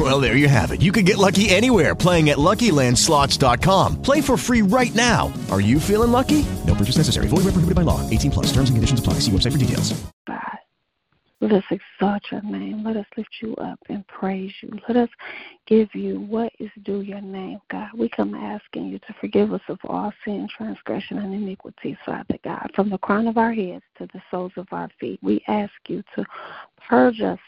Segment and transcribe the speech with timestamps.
[0.00, 0.80] Well, there you have it.
[0.80, 4.00] You can get lucky anywhere playing at LuckyLandSlots.com.
[4.00, 5.30] Play for free right now.
[5.50, 6.46] Are you feeling lucky?
[6.66, 7.28] No purchase necessary.
[7.28, 8.08] Void where prohibited by law.
[8.08, 8.46] 18 plus.
[8.46, 9.14] Terms and conditions apply.
[9.20, 9.92] See website for details.
[10.26, 10.40] God.
[11.42, 12.82] Let us exalt your name.
[12.82, 14.70] Let us lift you up and praise you.
[14.88, 15.08] Let us
[15.66, 17.88] give you what is due your name, God.
[17.94, 22.70] We come asking you to forgive us of all sin, transgression, and iniquity, Father God.
[22.74, 26.02] From the crown of our heads to the soles of our feet, we ask you
[26.14, 26.24] to
[26.88, 27.38] purge us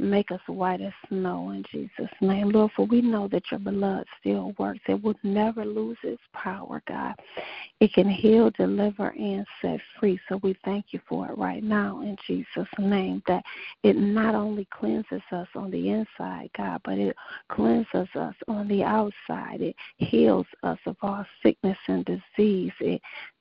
[0.00, 4.06] Make us white as snow in Jesus' name, Lord, for we know that your blood
[4.18, 4.80] still works.
[4.88, 7.14] It will never lose its power, God.
[7.80, 10.20] It can heal, deliver, and set free.
[10.28, 13.42] So we thank you for it right now in Jesus' name, that
[13.82, 17.16] it not only cleanses us on the inside, God, but it
[17.48, 19.62] cleanses us on the outside.
[19.62, 22.72] It heals us of all sickness and disease.
[22.80, 23.00] It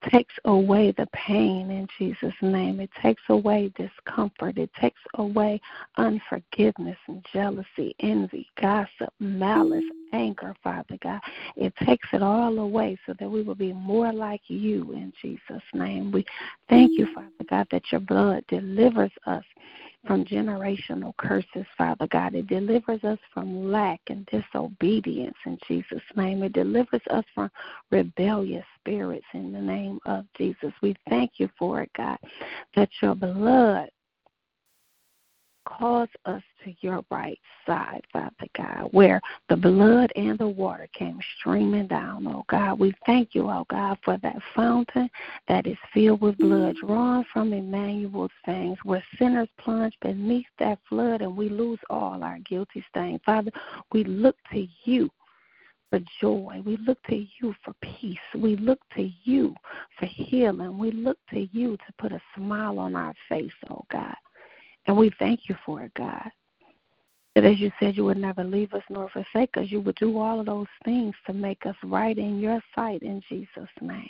[0.10, 2.80] takes away the pain in Jesus' name.
[2.80, 4.58] It takes away discomfort.
[4.58, 5.60] It takes away
[5.98, 11.20] unforgiveness and jealousy, envy, gossip, malice, anger, Father God.
[11.56, 15.64] It takes it all away so that we will be more like you in Jesus'
[15.74, 16.12] name.
[16.12, 16.26] We
[16.70, 19.44] thank you, Father God, that your blood delivers us
[20.08, 22.34] from generational curses, Father God.
[22.34, 26.42] It delivers us from lack and disobedience in Jesus' name.
[26.44, 27.52] It delivers us from
[27.92, 30.72] rebellious spirits in the name of Jesus.
[30.82, 32.18] We thank you for it, God,
[32.76, 33.90] that your blood
[35.78, 41.20] calls us to your right side, Father God, where the blood and the water came
[41.38, 42.80] streaming down, oh God.
[42.80, 45.10] We thank you, oh God, for that fountain
[45.48, 51.22] that is filled with blood drawn from Emmanuel's veins, where sinners plunge beneath that flood
[51.22, 53.20] and we lose all our guilty stain.
[53.26, 53.52] Father,
[53.92, 55.10] we look to you
[55.90, 56.62] for joy.
[56.66, 58.18] We look to you for peace.
[58.36, 59.56] We look to you
[59.98, 60.78] for healing.
[60.78, 64.16] We look to you to put a smile on our face, oh God.
[64.88, 66.30] And we thank you for it, God.
[67.36, 69.70] That as you said, you would never leave us nor forsake us.
[69.70, 73.22] You would do all of those things to make us right in your sight in
[73.30, 74.10] Jesus' name.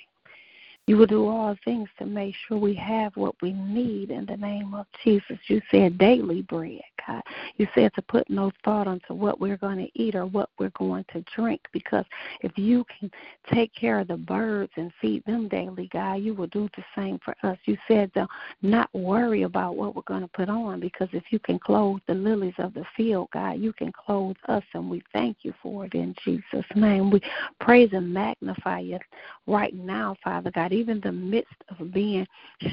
[0.90, 4.38] You will do all things to make sure we have what we need in the
[4.38, 5.38] name of Jesus.
[5.46, 7.22] You said daily bread, God.
[7.58, 10.72] You said to put no thought onto what we're going to eat or what we're
[10.72, 12.06] going to drink because
[12.42, 13.12] if you can
[13.54, 17.20] take care of the birds and feed them daily, God, you will do the same
[17.24, 17.60] for us.
[17.66, 18.28] You said to
[18.64, 22.16] not worry about what we're going to put on because if you can clothe the
[22.16, 25.94] lilies of the field, God, you can clothe us and we thank you for it
[25.94, 27.12] in Jesus' name.
[27.12, 27.22] We
[27.62, 28.98] praise and magnify you
[29.46, 32.26] right now, Father God even the midst of being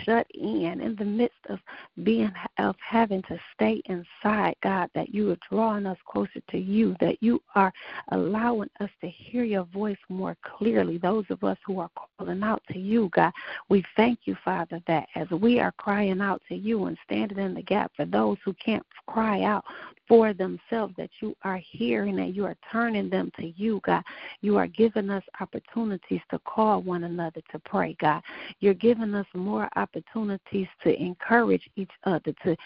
[0.04, 1.58] shut in, in the midst of
[2.02, 6.96] being of having to stay inside, God, that you are drawing us closer to you,
[7.00, 7.72] that you are
[8.12, 10.98] allowing us to hear your voice more clearly.
[10.98, 13.32] Those of us who are calling out to you, God,
[13.68, 17.54] we thank you, Father, that as we are crying out to you and standing in
[17.54, 19.64] the gap for those who can't cry out
[20.08, 24.02] for themselves, that you are hearing and you are turning them to you, God.
[24.40, 28.22] You are giving us opportunities to call one another to pray, God.
[28.60, 32.56] You're giving us more opportunities to encourage each other, to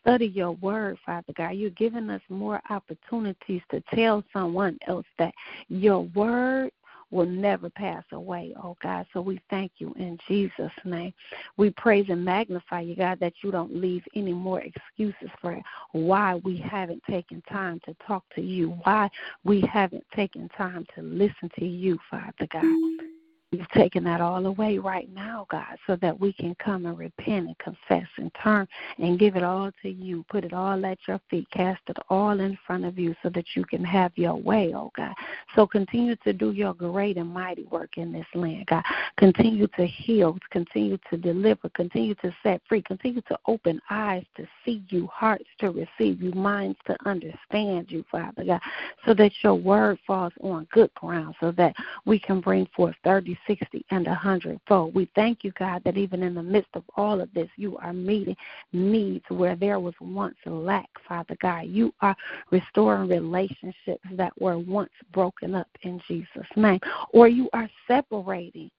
[0.00, 1.50] study your word, Father God.
[1.50, 5.34] You're giving us more opportunities to tell someone else that
[5.68, 6.70] your word
[7.10, 9.06] will never pass away, oh God.
[9.12, 11.12] So we thank you in Jesus' name.
[11.56, 15.60] We praise and magnify you, God, that you don't leave any more excuses for
[15.92, 19.08] why we haven't taken time to talk to you, why
[19.44, 23.15] we haven't taken time to listen to you, Father God.
[23.52, 27.46] You've taken that all away right now, God, so that we can come and repent
[27.46, 28.66] and confess and turn
[28.98, 30.24] and give it all to you.
[30.28, 31.48] Put it all at your feet.
[31.52, 34.90] Cast it all in front of you so that you can have your way, oh
[34.96, 35.14] God.
[35.54, 38.82] So continue to do your great and mighty work in this land, God.
[39.16, 44.46] Continue to heal, continue to deliver, continue to set free, continue to open eyes to
[44.64, 48.60] see you, hearts to receive you, minds to understand you, Father God,
[49.06, 51.76] so that your word falls on good ground, so that
[52.06, 54.94] we can bring forth 30 60, and a hundredfold.
[54.94, 57.92] We thank you, God, that even in the midst of all of this, you are
[57.92, 58.36] meeting
[58.72, 61.66] needs where there was once lack, Father God.
[61.66, 62.16] You are
[62.50, 66.80] restoring relationships that were once broken up in Jesus' name.
[67.10, 68.70] Or you are separating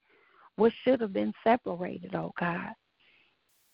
[0.56, 2.72] what should have been separated, oh God.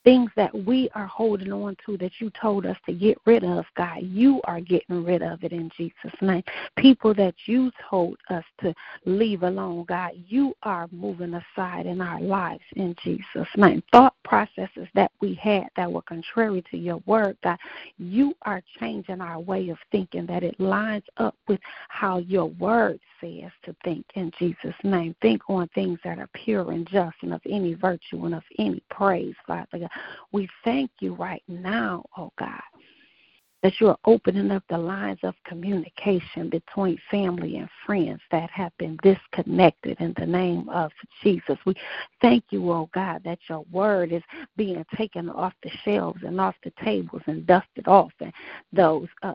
[0.04, 3.64] Things that we are holding on to that you told us to get rid of,
[3.76, 6.44] God, you are getting rid of it in Jesus' name.
[6.76, 8.74] People that you told us to
[9.06, 13.82] leave alone, God, you are moving aside in our lives in Jesus' name.
[13.90, 17.58] Thought processes that we had that were contrary to your word, God,
[17.98, 22.98] you are changing our way of thinking that it lines up with how your word
[23.20, 25.14] says to think in Jesus' name.
[25.22, 28.82] Think on things that are pure and just and of any virtue and of any
[28.90, 29.90] praise, Father God.
[30.32, 32.62] We thank you right now, oh God,
[33.64, 38.76] that you are opening up the lines of communication between family and friends that have
[38.76, 41.56] been disconnected in the name of Jesus.
[41.64, 41.74] We
[42.20, 44.22] thank you, oh God, that your word is
[44.58, 48.34] being taken off the shelves and off the tables and dusted off, and
[48.70, 49.32] those uh,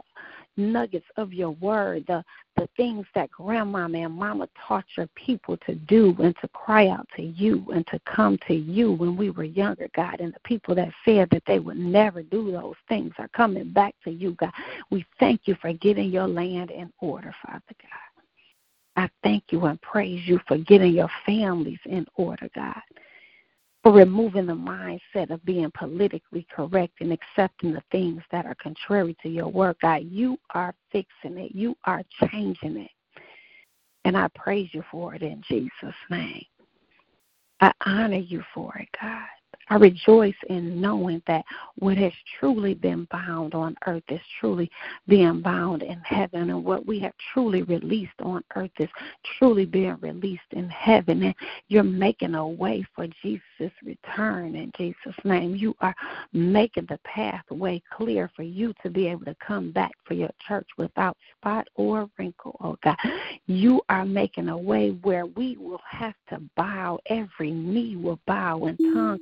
[0.58, 2.24] nuggets of your word, the
[2.56, 7.08] the things that grandmama and mama taught your people to do and to cry out
[7.16, 10.20] to you and to come to you when we were younger, God.
[10.20, 13.96] And the people that said that they would never do those things are coming back
[14.04, 14.52] to you, God.
[14.90, 19.04] We thank you for getting your land in order, Father God.
[19.04, 22.82] I thank you and praise you for getting your families in order, God
[23.90, 29.18] for removing the mindset of being politically correct and accepting the things that are contrary
[29.24, 29.80] to your work.
[29.82, 31.56] God, you are fixing it.
[31.56, 32.92] You are changing it.
[34.06, 36.46] And I praise you for it in Jesus' name.
[37.62, 39.26] I honor you for it, God.
[39.70, 41.46] I rejoice in knowing that
[41.78, 44.70] what has truly been bound on earth is truly
[45.08, 48.90] being bound in heaven, and what we have truly released on earth is
[49.38, 51.22] truly being released in heaven.
[51.22, 51.36] And
[51.68, 55.56] you're making a way for Jesus' return in Jesus' name.
[55.56, 55.96] You are
[56.34, 60.68] making the pathway clear for you to be able to come back for your church
[60.78, 62.98] without spot or wrinkle, oh God.
[63.46, 68.64] You are making a way where we will have to bow, every knee will bow,
[68.66, 69.20] and tongue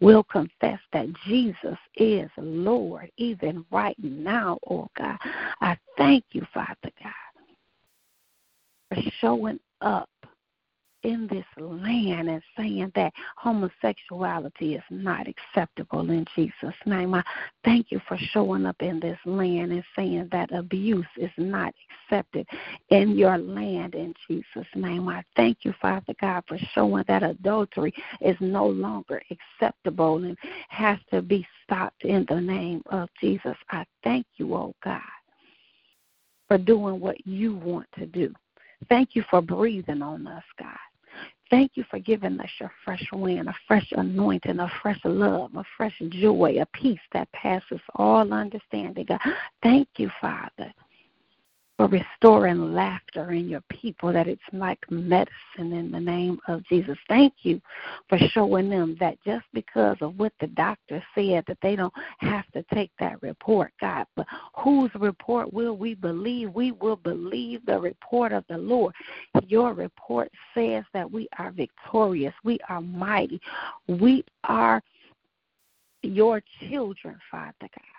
[0.00, 5.16] will confess that Jesus is Lord, even right now, oh God.
[5.60, 7.12] I thank you, Father God,
[8.88, 10.08] for showing up
[11.08, 17.14] in this land and saying that homosexuality is not acceptable in Jesus' name.
[17.14, 17.24] I
[17.64, 21.74] thank you for showing up in this land and saying that abuse is not
[22.10, 22.46] accepted
[22.90, 25.08] in your land in Jesus' name.
[25.08, 30.36] I thank you, Father God, for showing that adultery is no longer acceptable and
[30.68, 33.56] has to be stopped in the name of Jesus.
[33.70, 35.00] I thank you, oh God,
[36.48, 38.34] for doing what you want to do.
[38.90, 40.76] Thank you for breathing on us, God.
[41.50, 45.64] Thank you for giving us your fresh wind, a fresh anointing, a fresh love, a
[45.76, 49.06] fresh joy, a peace that passes all understanding.
[49.06, 49.20] God,
[49.62, 50.72] thank you, Father,
[51.78, 56.98] for restoring laughter in your people, that it's like medicine in the name of Jesus.
[57.08, 57.60] Thank you
[58.08, 62.44] for showing them that just because of what the doctor said, that they don't have
[62.52, 64.06] to take that report, God.
[64.16, 64.26] But
[64.56, 66.52] whose report will we believe?
[66.52, 68.92] We will believe the report of the Lord.
[69.46, 73.40] Your report says that we are victorious, we are mighty,
[73.86, 74.82] we are
[76.02, 77.97] your children, Father God.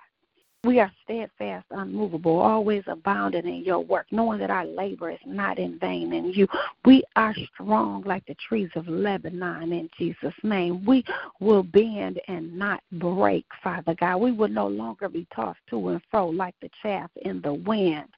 [0.65, 5.57] We are steadfast, unmovable, always abounding in your work, knowing that our labor is not
[5.57, 6.49] in vain in you.
[6.83, 10.83] We are strong like the trees of Lebanon in Jesus' name.
[10.83, 11.05] We
[11.39, 14.17] will bend and not break, Father God.
[14.17, 18.09] We will no longer be tossed to and fro like the chaff in the wind,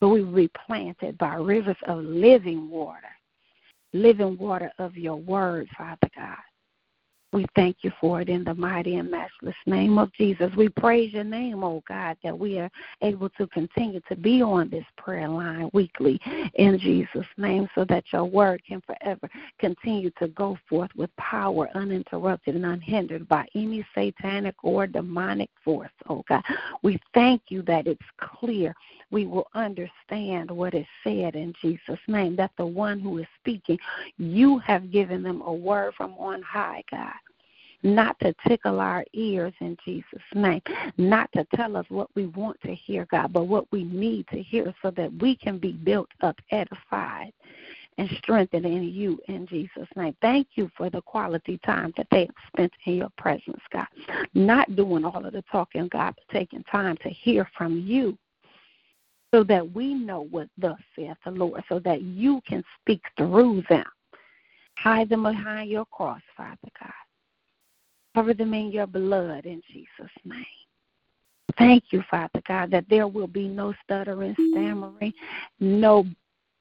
[0.00, 3.08] but we will be planted by rivers of living water,
[3.94, 6.36] living water of your word, Father God.
[7.32, 10.50] We thank you for it in the mighty and matchless name of Jesus.
[10.56, 12.70] We praise your name, oh God, that we are
[13.02, 16.18] able to continue to be on this prayer line weekly
[16.54, 21.68] in Jesus' name so that your word can forever continue to go forth with power
[21.74, 26.42] uninterrupted and unhindered by any satanic or demonic force, oh God.
[26.82, 28.74] We thank you that it's clear.
[29.10, 33.78] We will understand what is said in Jesus' name, that the one who is speaking,
[34.18, 37.12] you have given them a word from on high, God
[37.82, 40.60] not to tickle our ears in Jesus' name,
[40.96, 44.42] not to tell us what we want to hear, God, but what we need to
[44.42, 47.32] hear so that we can be built up, edified,
[47.96, 50.16] and strengthened in you in Jesus' name.
[50.20, 53.86] Thank you for the quality time that they have spent in your presence, God.
[54.34, 58.16] Not doing all of the talking, God, but taking time to hear from you
[59.32, 63.62] so that we know what thus saith the Lord, so that you can speak through
[63.68, 63.84] them.
[64.78, 66.92] Hide them behind your cross, Father God.
[68.14, 70.44] Cover them in your blood in Jesus' name.
[71.56, 75.12] Thank you, Father God, that there will be no stuttering, stammering,
[75.60, 76.04] no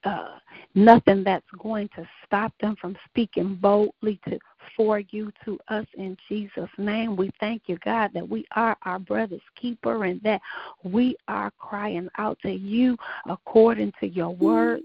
[0.04, 0.38] uh,
[0.76, 4.38] nothing that's going to stop them from speaking boldly to
[4.76, 7.16] for you to us in Jesus' name.
[7.16, 10.42] We thank you, God, that we are our brother's keeper and that
[10.84, 14.82] we are crying out to you according to your word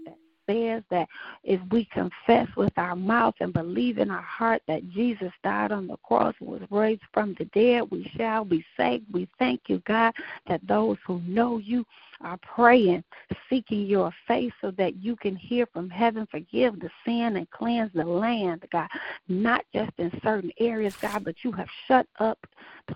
[0.49, 1.07] says that
[1.43, 5.87] if we confess with our mouth and believe in our heart that Jesus died on
[5.87, 9.05] the cross and was raised from the dead, we shall be saved.
[9.11, 10.13] We thank you, God,
[10.47, 11.85] that those who know you
[12.21, 13.03] are praying,
[13.49, 17.91] seeking your face so that you can hear from heaven, forgive the sin and cleanse
[17.93, 18.87] the land, God.
[19.27, 22.39] Not just in certain areas, God, but you have shut up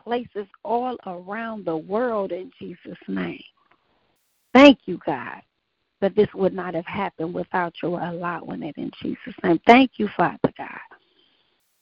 [0.04, 3.44] places all around the world in Jesus' name.
[4.54, 5.42] Thank you, God
[6.02, 9.60] that this would not have happened without your allowing it in Jesus' name.
[9.66, 10.68] Thank you, Father God,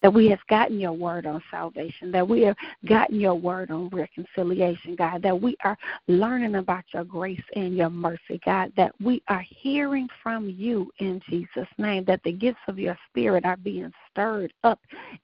[0.01, 2.55] that we have gotten your word on salvation, that we have
[2.85, 7.89] gotten your word on reconciliation, God, that we are learning about your grace and your
[7.89, 12.79] mercy, God, that we are hearing from you in Jesus' name, that the gifts of
[12.79, 14.79] your spirit are being stirred up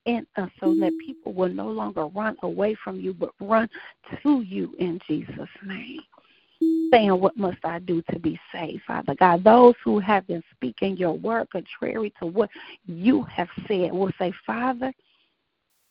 [0.06, 3.70] in us so that people will no longer run away from you, but run
[4.24, 6.02] to you in Jesus' name
[6.92, 9.44] saying, What must I do to be saved, Father God?
[9.44, 12.50] Those who have been speaking your word contrary to what
[12.86, 14.94] you have said will say, Father,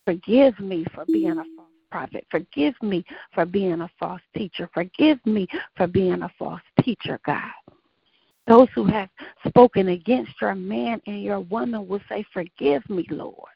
[0.05, 2.27] forgive me for being a false prophet.
[2.31, 4.69] Forgive me for being a false teacher.
[4.73, 5.47] Forgive me
[5.77, 7.51] for being a false teacher, God.
[8.47, 9.09] Those who have
[9.47, 13.51] spoken against your man and your woman will say, Forgive me, Lord.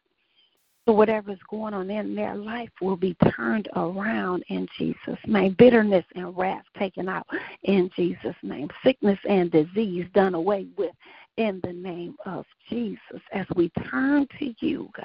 [0.86, 5.54] So whatever is going on in their life will be turned around in Jesus' name.
[5.58, 7.26] Bitterness and wrath taken out
[7.62, 8.68] in Jesus' name.
[8.84, 10.94] Sickness and disease done away with
[11.38, 15.04] in the name of Jesus as we turn to you, God.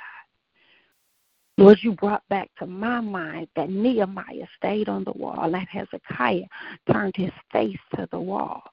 [1.58, 6.46] Lord, you brought back to my mind that Nehemiah stayed on the wall and Hezekiah
[6.92, 8.64] turned his face to the wall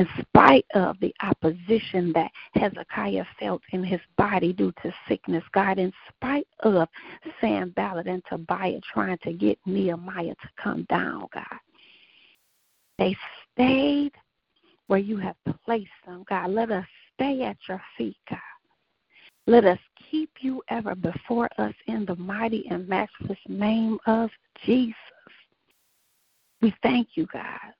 [0.00, 5.78] in spite of the opposition that Hezekiah felt in his body due to sickness, God,
[5.78, 6.88] in spite of
[7.38, 11.58] Sanballat and Tobiah trying to get Nehemiah to come down, God,
[12.98, 13.14] they
[13.52, 14.12] stayed
[14.86, 16.50] where you have placed them, God.
[16.50, 18.38] Let us stay at your feet, God.
[19.46, 19.78] Let us
[20.10, 24.30] keep you ever before us in the mighty and matchless name of
[24.64, 24.94] Jesus.
[26.62, 27.74] We thank you, God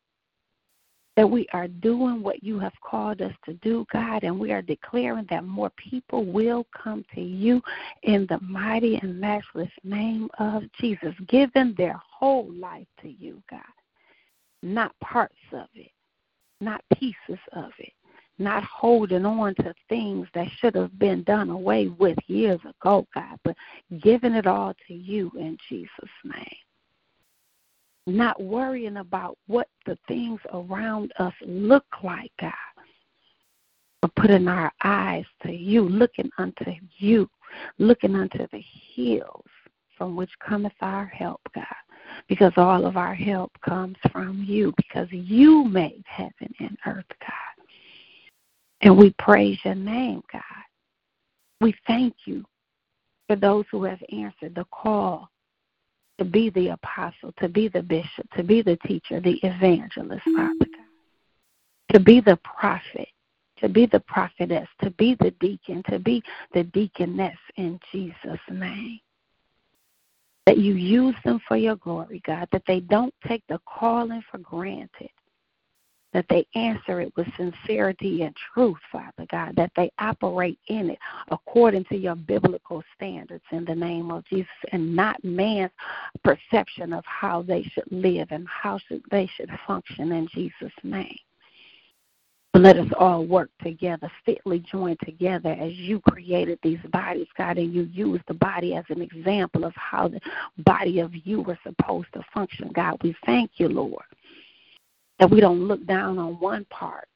[1.17, 4.63] that we are doing what you have called us to do, God, and we are
[4.63, 7.61] declaring that more people will come to you
[8.03, 13.61] in the mighty and matchless name of Jesus, giving their whole life to you, God,
[14.63, 15.91] not parts of it,
[16.61, 17.93] not pieces of it.
[18.39, 23.39] Not holding on to things that should have been done away with years ago, God,
[23.45, 23.55] but
[24.03, 25.91] giving it all to you in Jesus'
[26.25, 26.57] name
[28.17, 32.53] not worrying about what the things around us look like, God,
[34.03, 36.65] but putting our eyes to you, looking unto
[36.99, 37.29] you,
[37.79, 38.65] looking unto the
[38.95, 39.45] hills
[39.97, 41.65] from which cometh our help, God,
[42.29, 47.67] because all of our help comes from you, because you made heaven and earth, God.
[48.83, 50.43] And we praise your name, God.
[51.61, 52.45] We thank you
[53.27, 55.30] for those who have answered the call
[56.21, 60.53] to be the apostle, to be the bishop, to be the teacher, the evangelist, Father
[60.61, 63.09] God, to be the prophet,
[63.57, 66.23] to be the prophetess, to be the deacon, to be
[66.53, 69.01] the deaconess in Jesus' name.
[70.45, 74.39] That you use them for your glory, God, that they don't take the calling for
[74.39, 75.09] granted,
[76.13, 80.99] that they answer it with sincerity and truth, Father God, that they operate in it
[81.31, 85.71] according to your biblical standards in the name of Jesus and not man's
[86.25, 91.19] perception of how they should live and how should they should function in Jesus' name.
[92.53, 97.73] Let us all work together, fitly joined together as you created these bodies, God, and
[97.73, 100.21] you used the body as an example of how the
[100.59, 102.73] body of you were supposed to function.
[102.75, 104.03] God, we thank you, Lord
[105.21, 107.07] that we don't look down on one part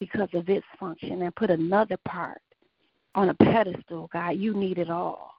[0.00, 2.40] because of its function and put another part
[3.14, 4.08] on a pedestal.
[4.12, 5.30] God, you need it all.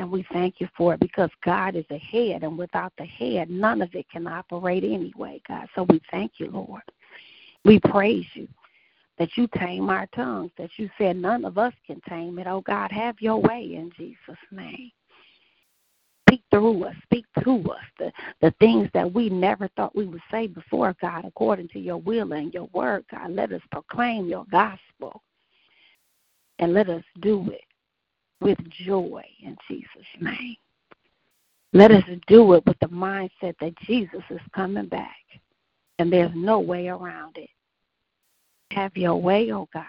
[0.00, 3.48] And we thank you for it because God is the head, and without the head,
[3.48, 5.68] none of it can operate anyway, God.
[5.76, 6.82] So we thank you, Lord.
[7.64, 8.48] We praise you
[9.18, 12.48] that you tame our tongues, that you said none of us can tame it.
[12.48, 14.90] Oh, God, have your way in Jesus' name
[16.34, 20.20] speak through us, speak to us, the, the things that we never thought we would
[20.30, 23.30] say before, God, according to your will and your word, God.
[23.30, 25.22] Let us proclaim your gospel
[26.58, 27.64] and let us do it
[28.40, 29.88] with joy in Jesus'
[30.20, 30.56] name.
[31.72, 35.16] Let us do it with the mindset that Jesus is coming back
[35.98, 37.50] and there's no way around it.
[38.72, 39.84] Have your way, O oh God.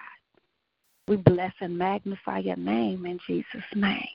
[1.08, 4.15] We bless and magnify your name in Jesus' name.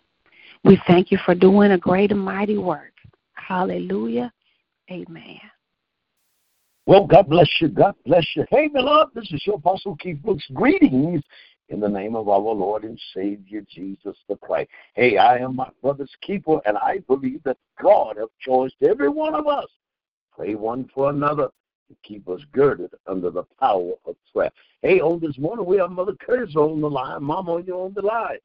[0.64, 2.92] We thank you for doing a great and mighty work.
[3.34, 4.32] Hallelujah.
[4.90, 5.40] Amen.
[6.86, 7.68] Well, God bless you.
[7.68, 8.44] God bless you.
[8.50, 10.44] Hey, beloved, this is your Apostle Keith Brooks.
[10.52, 11.22] Greetings
[11.68, 14.70] in the name of our Lord and Savior Jesus the Christ.
[14.94, 19.34] Hey, I am my brother's keeper, and I believe that God has chosen every one
[19.34, 19.68] of us.
[20.36, 21.48] Pray one for another
[21.88, 24.50] to keep us girded under the power of prayer.
[24.82, 27.22] Hey, on this morning, we have Mother Curtis on the line.
[27.22, 28.38] Mama, you're on the line.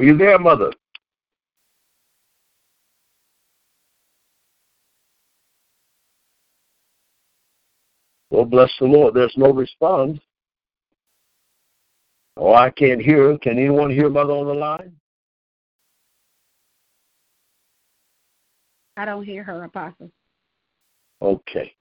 [0.00, 0.72] Are you there, mother?
[8.30, 9.12] Well, bless the Lord.
[9.12, 10.18] There's no response.
[12.38, 13.36] Oh, I can't hear.
[13.36, 14.96] Can anyone hear mother on the line?
[18.96, 20.10] I don't hear her, Apostle.
[21.20, 21.74] Okay.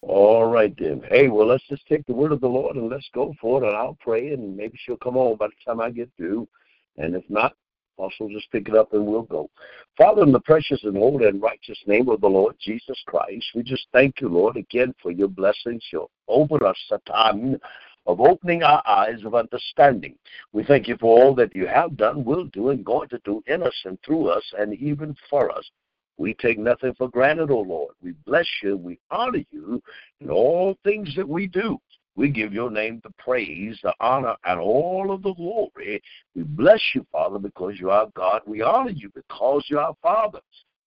[0.00, 1.02] All right then.
[1.10, 3.66] Hey, well, let's just take the word of the Lord and let's go for it,
[3.66, 6.48] and I'll pray, and maybe she'll come on by the time I get through.
[6.96, 7.54] And if not,
[7.96, 9.50] also just pick it up and we'll go.
[9.96, 13.62] Father, in the precious and holy and righteous name of the Lord Jesus Christ, we
[13.62, 15.84] just thank you, Lord, again for your blessings.
[15.92, 17.58] You open us a time
[18.06, 20.16] of opening our eyes of understanding.
[20.52, 23.42] We thank you for all that you have done, will do, and going to do
[23.46, 25.70] in us and through us and even for us.
[26.16, 27.94] We take nothing for granted, O oh Lord.
[28.02, 28.76] We bless you.
[28.76, 29.82] We honor you
[30.20, 31.78] in all things that we do.
[32.14, 36.02] We give your name the praise, the honor, and all of the glory.
[36.34, 38.42] We bless you, Father, because you are God.
[38.46, 40.40] We honor you because you are Father.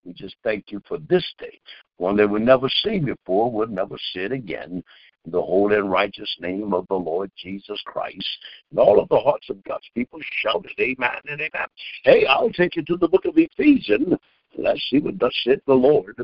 [0.05, 1.59] We just thank you for this day,
[1.97, 4.83] one that we've never seen before, we'll never see it again.
[5.25, 8.27] In the holy and righteous name of the Lord Jesus Christ.
[8.69, 11.67] And all of the hearts of God's people shouted, Amen and Amen.
[12.03, 14.13] Hey, I'll take you to the book of Ephesians.
[14.55, 16.21] Let's see what thus said the Lord.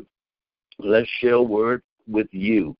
[0.78, 2.76] Let's share a word with you.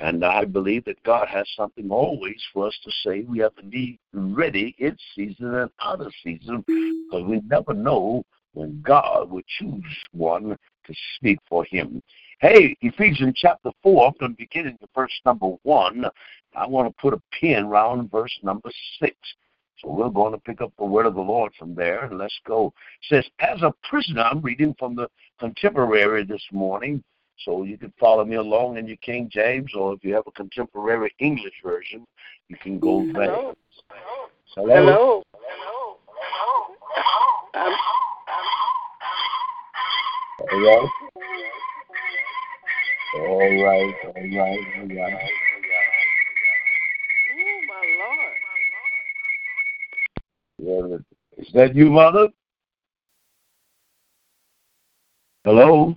[0.00, 3.20] And I believe that God has something always for us to say.
[3.22, 8.24] We have to be ready in season and out of season because we never know
[8.54, 12.02] when God will choose one to speak for him.
[12.40, 16.06] Hey, Ephesians chapter 4, I'm going to begin in verse number 1.
[16.56, 19.14] I want to put a pin around verse number 6.
[19.78, 22.38] So we're going to pick up the word of the Lord from there, and let's
[22.46, 22.72] go.
[23.02, 25.08] It says, As a prisoner, I'm reading from the
[25.38, 27.02] contemporary this morning.
[27.44, 30.32] So you can follow me along in your King James, or if you have a
[30.32, 32.06] contemporary English version,
[32.48, 33.26] you can go there.
[33.26, 33.54] Hello.
[34.56, 34.66] Hello.
[34.66, 35.22] Hello.
[35.70, 36.76] Hello.
[37.54, 37.72] Um,
[43.14, 43.48] all right.
[43.54, 43.94] All right.
[44.04, 44.14] All right.
[44.14, 44.58] All right.
[47.32, 50.58] Oh my Lord.
[50.58, 50.98] Yeah,
[51.38, 52.28] is that you, mother?
[55.44, 55.96] Hello.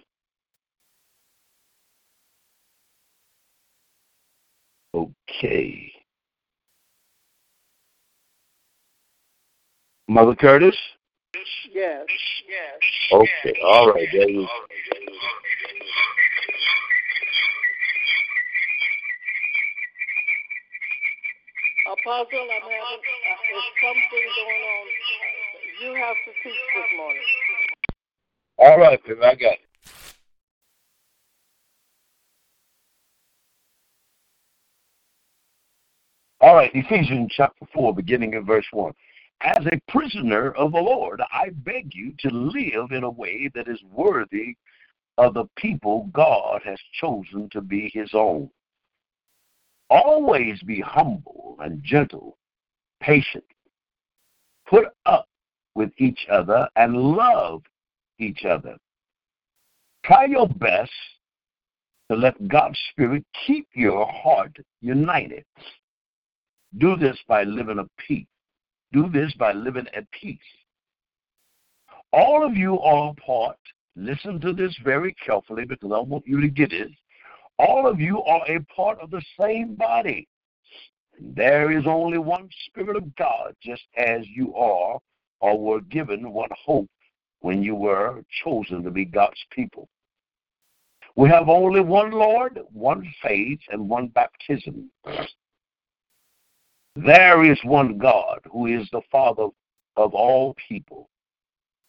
[5.38, 5.92] Okay.
[10.08, 10.76] Mother Curtis?
[11.74, 12.06] Yes.
[12.48, 12.80] Yes.
[13.12, 13.60] Okay.
[13.66, 14.08] All right.
[14.12, 14.48] There you
[21.84, 24.86] Apostle, I'm having uh, there's something going on.
[25.82, 27.22] You have to teach this morning.
[28.58, 29.73] All right, I got it.
[36.44, 38.92] All right, Ephesians chapter 4, beginning in verse 1.
[39.40, 43.70] As a prisoner of the Lord, I beg you to live in a way that
[43.70, 44.58] is worthy
[45.18, 48.50] of the people God has chosen to be his own.
[49.90, 52.38] Always be humble and gentle,
[53.00, 53.46] patient.
[54.68, 55.30] Put up
[55.76, 57.62] with each other and love
[58.20, 58.76] each other.
[60.04, 60.92] Try your best
[62.12, 65.46] to let God's Spirit keep your heart united
[66.78, 68.28] do this by living a peace.
[68.92, 70.40] Do this by living at peace.
[72.12, 73.58] All of you are a part.
[73.96, 76.92] Listen to this very carefully because I want you to get it.
[77.60, 80.28] All of you are a part of the same body.
[81.20, 85.00] There is only one Spirit of God, just as you are
[85.40, 86.90] or were given one hope
[87.42, 89.88] when you were chosen to be God's people.
[91.16, 94.90] We have only one Lord, one faith, and one baptism.
[96.96, 99.48] There is one God who is the Father
[99.96, 101.10] of all people.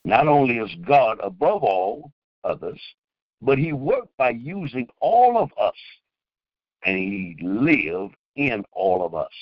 [0.05, 2.11] Not only is God above all
[2.43, 2.81] others,
[3.43, 5.75] but he worked by using all of us,
[6.85, 9.33] and he lived in all of us.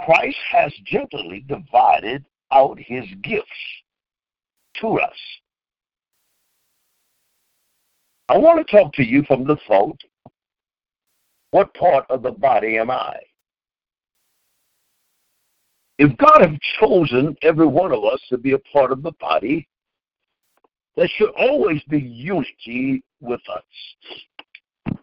[0.00, 3.48] Christ has gently divided out his gifts
[4.80, 5.16] to us.
[8.28, 10.00] I want to talk to you from the thought
[11.50, 13.14] what part of the body am I?
[15.98, 19.68] If God has chosen every one of us to be a part of the body,
[20.96, 24.96] there should always be unity with us.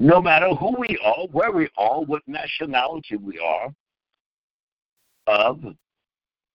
[0.00, 3.74] No matter who we are, where we are, what nationality we are
[5.26, 5.60] of,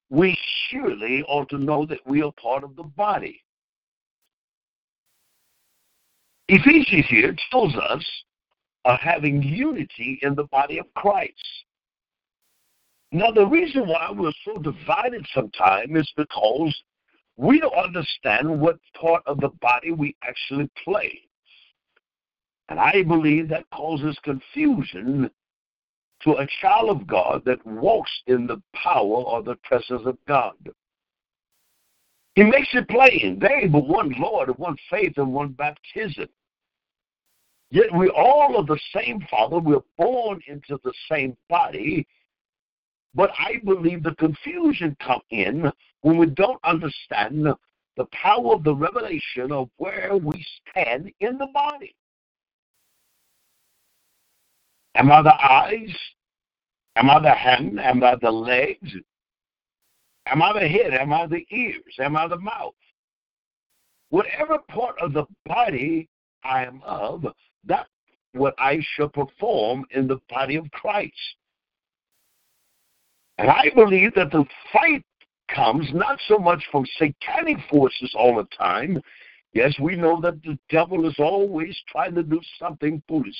[0.10, 0.38] we
[0.69, 3.41] surely ought to know that we are part of the body.
[6.47, 8.06] Ephesians here tells us
[8.86, 11.34] of having unity in the body of Christ.
[13.13, 16.76] Now, the reason why we're so divided sometimes is because
[17.38, 21.21] we don't understand what part of the body we actually play.
[22.69, 25.30] And I believe that causes confusion
[26.23, 30.56] to a child of God that walks in the power or the presence of God.
[32.34, 33.38] He makes it plain.
[33.39, 36.30] There but one Lord, one faith, and one baptism.
[37.69, 39.60] Yet we all are the same Father.
[39.60, 42.08] We're born into the same body.
[43.15, 45.71] But I believe the confusion come in
[46.02, 47.45] when we don't understand
[47.95, 51.95] the power of the revelation of where we stand in the body.
[54.95, 55.95] Am I the eyes?
[56.95, 57.80] Am I the hand?
[57.80, 58.95] Am I the legs?
[60.26, 60.93] Am I the head?
[60.93, 61.95] Am I the ears?
[61.99, 62.73] Am I the mouth?
[64.10, 66.08] Whatever part of the body
[66.43, 67.26] I am of,
[67.65, 67.89] that's
[68.34, 71.13] what I shall perform in the body of Christ.
[73.38, 75.04] And I believe that the fight
[75.54, 79.02] comes not so much from satanic forces all the time.
[79.54, 83.38] Yes, we know that the devil is always trying to do something foolish.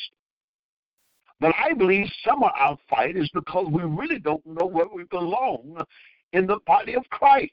[1.40, 5.04] But I believe some of our fight is because we really don't know where we
[5.06, 5.84] belong
[6.32, 7.52] in the body of Christ.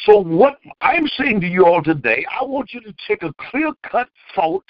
[0.00, 3.72] So, what I'm saying to you all today, I want you to take a clear
[3.90, 4.64] cut thought,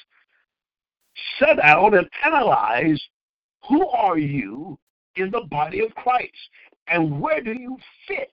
[1.38, 3.00] set out and analyze
[3.68, 4.78] who are you
[5.16, 6.32] in the body of Christ
[6.86, 8.32] and where do you fit?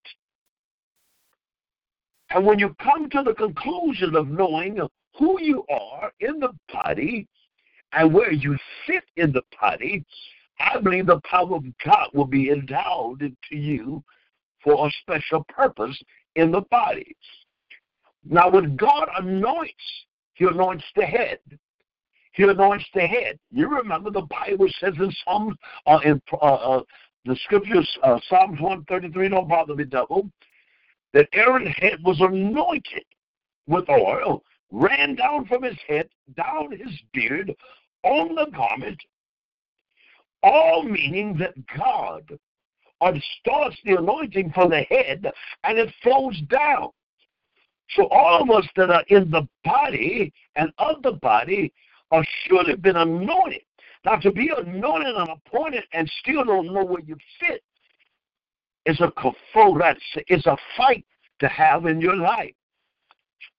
[2.30, 4.80] And when you come to the conclusion of knowing
[5.18, 7.28] who you are in the body
[7.94, 10.04] and where you fit in the body,
[10.60, 14.04] I believe the power of God will be endowed to you
[14.63, 15.98] for a special purpose
[16.36, 17.16] in the body.
[18.26, 19.74] Now, when God anoints,
[20.34, 21.40] He anoints the head.
[22.38, 23.39] He anoints the head.
[23.52, 25.56] You remember the Bible says in Psalms,
[25.88, 26.84] uh, in uh, uh,
[27.26, 30.30] the scriptures, uh, Psalms 133, don't bother me, devil,
[31.13, 33.06] that Aaron's head was anointed
[33.65, 37.56] with oil, ran down from his head, down his beard,
[38.04, 39.02] on the garment,
[40.43, 42.38] all meaning that God
[43.39, 45.26] starts the anointing from the head
[45.63, 46.89] and it flows down.
[47.95, 51.73] So all of us that are in the body and of the body
[52.12, 53.62] are surely been anointed.
[54.06, 57.63] Now to be anointed and appointed and still don't know where you fit
[58.86, 61.06] is a kafod, it's a fight
[61.39, 62.54] to have in your life.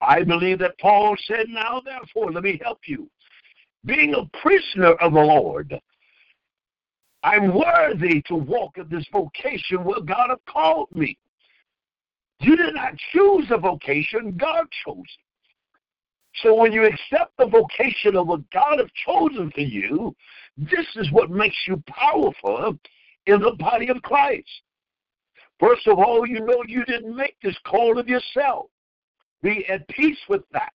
[0.00, 3.10] I believe that Paul said, Now therefore, let me help you.
[3.84, 5.78] Being a prisoner of the Lord,
[7.22, 11.18] I'm worthy to walk in this vocation where God has called me.
[12.40, 15.27] You did not choose a vocation, God chose it.
[16.36, 20.14] So when you accept the vocation of what God has chosen for you,
[20.56, 22.78] this is what makes you powerful
[23.26, 24.48] in the body of Christ.
[25.58, 28.66] First of all, you know you didn't make this call of yourself.
[29.42, 30.72] Be at peace with that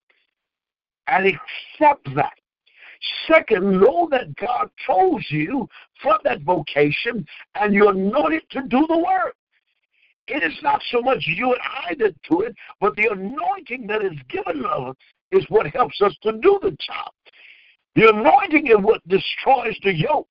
[1.08, 2.34] and accept that.
[3.28, 5.68] Second, know that God chose you
[6.02, 9.36] for that vocation and you're anointed to do the work.
[10.28, 14.04] It is not so much you and I that do it, but the anointing that
[14.04, 14.96] is given us
[15.34, 17.12] is what helps us to do the job.
[17.96, 20.28] The anointing is what destroys the yoke.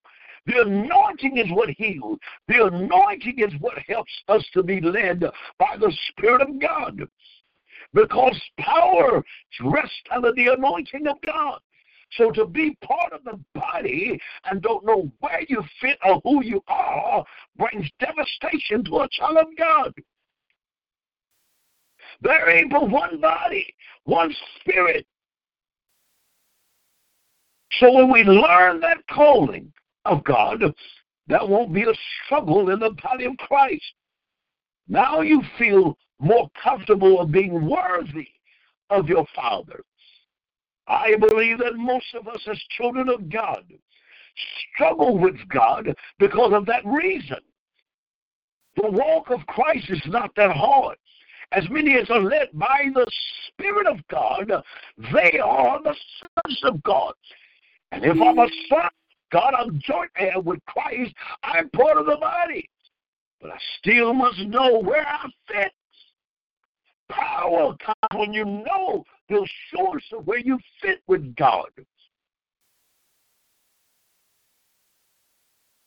[0.47, 2.19] The anointing is what heals.
[2.49, 5.21] The anointing is what helps us to be led
[5.59, 7.01] by the Spirit of God.
[7.95, 9.23] Because power
[9.62, 11.61] rests under the anointing of God.
[12.17, 16.45] So to be part of the body and don't know where you fit or who
[16.45, 17.25] you are
[17.57, 19.95] brings devastation to a child of God.
[22.22, 25.06] There ain't but one body, one spirit.
[27.78, 29.72] So when we learn that calling
[30.04, 30.62] of God,
[31.26, 33.85] that won't be a struggle in the body of Christ.
[34.88, 38.28] Now you feel more comfortable of being worthy
[38.90, 39.82] of your Father.
[40.87, 43.64] I believe that most of us, as children of God,
[44.74, 47.38] struggle with God because of that reason.
[48.76, 50.96] The walk of Christ is not that hard.
[51.55, 53.07] As many as are led by the
[53.49, 54.51] Spirit of God,
[55.12, 57.12] they are the sons of God.
[57.93, 58.88] And if I'm a son
[59.33, 61.12] God, I'm joint heir with Christ.
[61.43, 62.69] I'm part of the body.
[63.41, 65.73] But I still must know where I fit.
[67.09, 71.69] Power comes when you know the source of where you fit with God.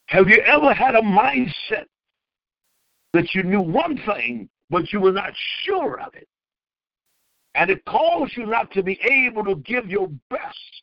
[0.08, 1.86] Have you ever had a mindset
[3.14, 6.28] that you knew one thing, but you were not sure of it?
[7.56, 10.82] And it caused you not to be able to give your best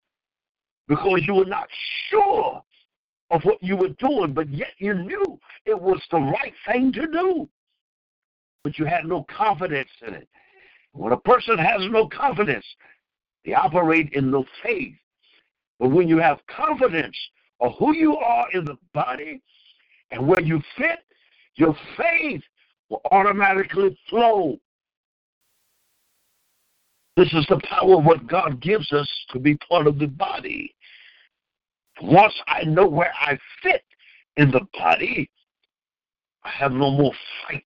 [0.89, 1.69] because you were not
[2.09, 2.63] sure
[3.31, 7.07] of what you were doing, but yet you knew it was the right thing to
[7.07, 7.49] do.
[8.65, 10.29] But you had no confidence in it.
[10.93, 12.67] When a person has no confidence,
[13.45, 14.95] they operate in no faith.
[15.81, 17.17] But when you have confidence
[17.61, 19.41] of who you are in the body
[20.11, 21.01] and where you fit,
[21.57, 22.43] your faith
[22.93, 24.59] will automatically flow.
[27.17, 30.75] This is the power of what God gives us to be part of the body.
[32.03, 33.83] Once I know where I fit
[34.37, 35.31] in the body,
[36.45, 37.13] I have no more
[37.47, 37.65] fight.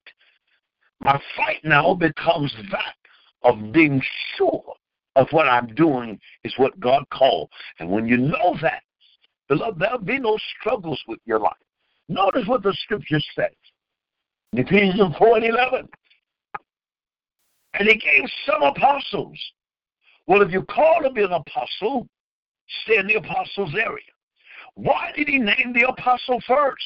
[1.01, 2.95] My fight now becomes that
[3.43, 4.03] of being
[4.37, 4.75] sure
[5.17, 7.51] of what I'm doing is what God called.
[7.79, 8.83] And when you know that,
[9.49, 11.55] beloved, there'll be no struggles with your life.
[12.09, 13.55] Notice what the scripture says
[14.53, 15.89] Ephesians 4 and 11.
[17.79, 19.39] And he gave some apostles.
[20.27, 22.09] Well, if you call to be an apostle,
[22.85, 24.03] stay in the apostles' area.
[24.75, 26.85] Why did he name the apostle first?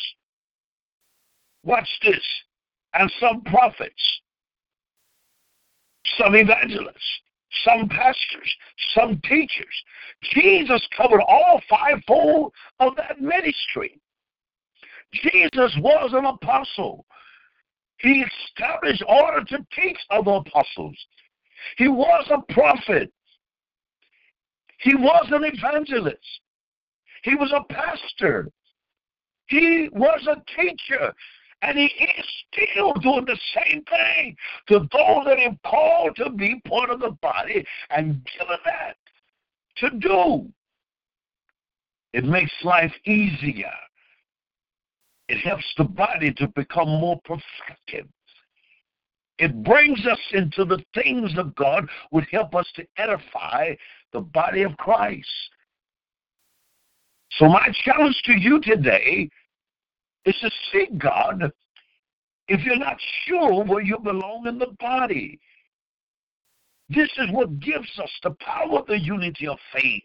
[1.64, 2.22] Watch this.
[2.94, 4.20] And some prophets,
[6.18, 7.20] some evangelists,
[7.64, 8.56] some pastors,
[8.94, 9.84] some teachers.
[10.32, 14.00] Jesus covered all fivefold of that ministry.
[15.12, 17.04] Jesus was an apostle.
[18.00, 20.96] He established order to teach other apostles.
[21.76, 23.12] He was a prophet.
[24.78, 26.18] He was an evangelist.
[27.22, 28.50] He was a pastor.
[29.48, 31.12] He was a teacher.
[31.62, 34.34] And he is still doing the same thing
[34.68, 38.96] to those that have called to be part of the body and given that
[39.76, 40.48] to do.
[42.14, 43.72] It makes life easier.
[45.30, 48.08] It helps the body to become more perfected.
[49.38, 53.76] It brings us into the things of God, would help us to edify
[54.12, 55.28] the body of Christ.
[57.38, 59.30] So, my challenge to you today
[60.24, 61.52] is to seek God
[62.48, 65.38] if you're not sure where you belong in the body.
[66.88, 70.02] This is what gives us the power of the unity of faith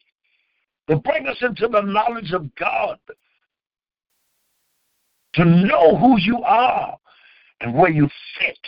[0.88, 3.00] to bring us into the knowledge of God,
[5.36, 6.98] to know who you are
[7.62, 8.60] and where you fit.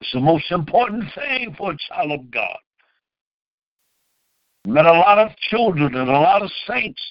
[0.00, 2.58] It's the most important thing for a child of God.
[4.66, 7.02] Met a lot of children and a lot of saints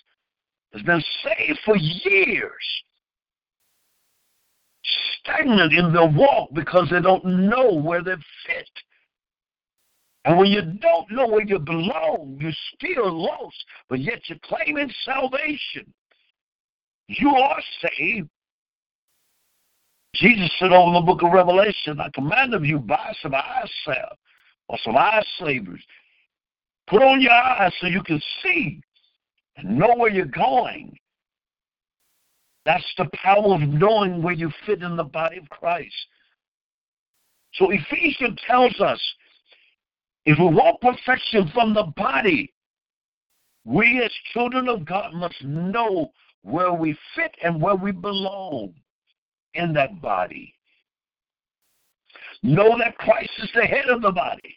[0.73, 2.84] has been saved for years,
[5.21, 8.69] stagnant in their walk because they don't know where they fit.
[10.26, 13.56] And when you don't know where you belong, you're still lost,
[13.89, 15.93] but yet you're claiming salvation.
[17.08, 18.30] You are saved.
[20.19, 23.67] Jesus said over in the book of Revelation, I command of you, buy some eye
[23.86, 24.17] salve
[24.67, 25.82] or some eye savers.
[26.88, 28.82] Put on your eyes so you can see
[29.58, 30.97] and know where you're going.
[32.65, 35.95] That's the power of knowing where you fit in the body of Christ.
[37.53, 39.01] So Ephesians tells us
[40.25, 42.53] if we want perfection from the body,
[43.65, 48.73] we as children of God must know where we fit and where we belong
[49.58, 50.54] in that body.
[52.43, 54.56] Know that Christ is the head of the body.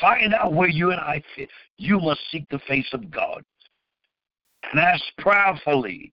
[0.00, 1.48] Find out where you and I fit.
[1.76, 3.42] You must seek the face of God
[4.70, 6.12] and ask prayerfully.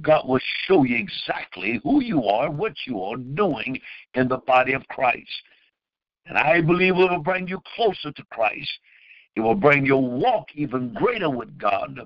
[0.00, 3.78] God will show you exactly who you are, what you are doing
[4.14, 5.28] in the body of Christ.
[6.26, 8.70] And I believe it will bring you closer to Christ.
[9.36, 12.00] It will bring your walk even greater with God,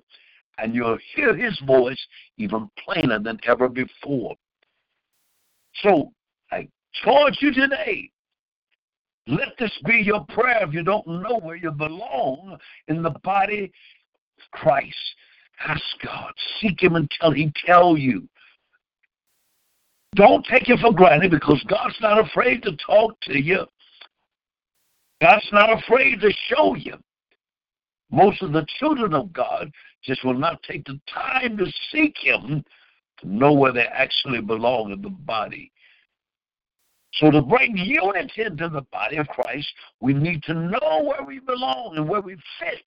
[0.56, 2.04] and you'll hear his voice
[2.36, 4.34] even plainer than ever before.
[5.82, 6.12] So
[6.50, 6.68] I
[7.04, 8.10] charge you today.
[9.26, 13.64] Let this be your prayer if you don't know where you belong in the body
[13.64, 14.96] of Christ.
[15.66, 16.32] Ask God.
[16.60, 18.26] Seek Him until He tell you.
[20.14, 23.66] Don't take it for granted because God's not afraid to talk to you.
[25.20, 26.94] God's not afraid to show you.
[28.10, 29.70] Most of the children of God
[30.02, 32.64] just will not take the time to seek Him
[33.24, 35.72] know where they actually belong in the body.
[37.14, 39.68] So, to bring unity into the body of Christ,
[40.00, 42.84] we need to know where we belong and where we fit.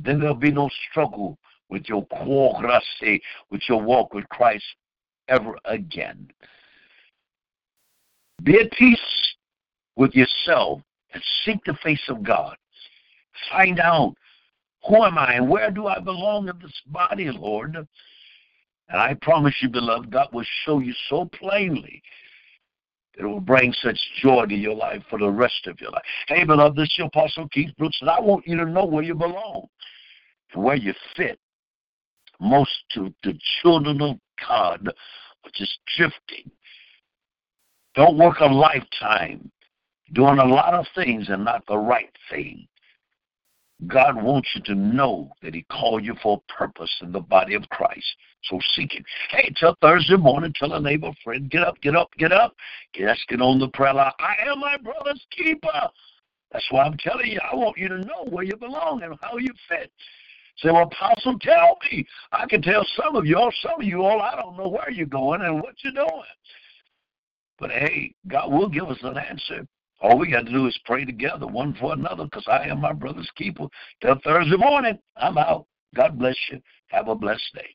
[0.00, 2.62] then there'll be no struggle with your quo
[3.50, 4.64] with your walk with Christ
[5.28, 6.30] ever again.
[8.42, 9.34] Be at peace
[9.96, 10.80] with yourself
[11.12, 12.56] and seek the face of God.
[13.50, 14.14] Find out
[14.86, 17.86] who am I and where do I belong in this body, Lord?
[18.88, 22.02] And I promise you, beloved, God will show you so plainly
[23.16, 26.02] that it will bring such joy to your life for the rest of your life.
[26.26, 29.02] Hey, beloved, this is your Apostle Keith Brooks, and I want you to know where
[29.02, 29.66] you belong
[30.54, 31.38] and where you fit.
[32.40, 34.16] Most to the children of
[34.48, 34.88] God
[35.42, 36.50] which is drifting.
[37.94, 39.50] Don't work a lifetime
[40.12, 42.66] doing a lot of things and not the right thing.
[43.86, 47.54] God wants you to know that He called you for a purpose in the body
[47.54, 48.06] of Christ.
[48.44, 49.04] So seek Him.
[49.30, 52.54] Hey, till Thursday morning, tell a neighbor, friend, get up, get up, get up.
[52.98, 54.12] Let's get on the prayer line.
[54.18, 55.90] I am my brother's keeper.
[56.52, 57.40] That's why I'm telling you.
[57.40, 59.92] I want you to know where you belong and how you fit.
[60.58, 62.04] Say, well, Apostle, tell me.
[62.32, 64.90] I can tell some of you all, some of you all, I don't know where
[64.90, 66.22] you're going and what you're doing.
[67.60, 69.66] But hey, God will give us an answer.
[70.00, 72.92] All we got to do is pray together, one for another, because I am my
[72.92, 73.66] brother's keeper.
[74.00, 75.66] Till Thursday morning, I'm out.
[75.94, 76.60] God bless you.
[76.88, 77.74] Have a blessed day.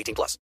[0.00, 0.38] 18 plus.